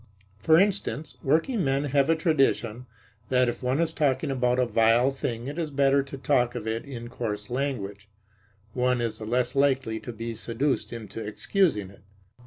For 0.39 0.59
instance, 0.59 1.17
workingmen 1.21 1.83
have 1.83 2.09
a 2.09 2.15
tradition 2.15 2.87
that 3.29 3.47
if 3.47 3.61
one 3.61 3.79
is 3.79 3.93
talking 3.93 4.31
about 4.31 4.57
a 4.57 4.65
vile 4.65 5.11
thing 5.11 5.45
it 5.45 5.59
is 5.59 5.69
better 5.69 6.01
to 6.01 6.17
talk 6.17 6.55
of 6.55 6.65
it 6.65 6.85
in 6.85 7.07
coarse 7.07 7.51
language; 7.51 8.09
one 8.73 8.99
is 8.99 9.19
the 9.19 9.25
less 9.25 9.53
likely 9.53 9.99
to 9.99 10.11
be 10.11 10.33
seduced 10.33 10.91
into 10.91 11.23
excusing 11.23 11.91
it. 11.91 12.01